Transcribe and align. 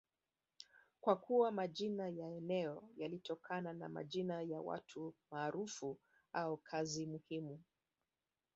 kwa 1.01 1.15
kuwa 1.15 1.51
majina 1.51 2.09
ya 2.09 2.27
eneo 2.29 2.89
yalitokana 2.97 3.73
na 3.73 3.89
majina 3.89 4.41
ya 4.41 4.61
watu 4.61 5.13
maarufu 5.31 5.97
au 6.33 6.57
kazi 6.57 7.05
muhimu 7.05 7.59